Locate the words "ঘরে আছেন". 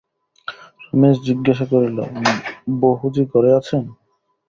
3.31-3.83